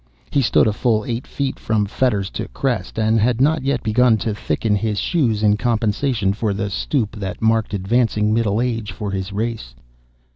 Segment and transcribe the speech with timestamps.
[0.31, 4.17] He stood a full eight feet from fetters to crest, and had not yet begun
[4.25, 9.11] to thicken his shoes in compensation for the stoop that marked advancing middle age for
[9.11, 9.75] his race.